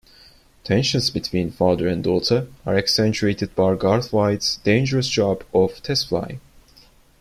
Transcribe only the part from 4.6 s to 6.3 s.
dangerous job of test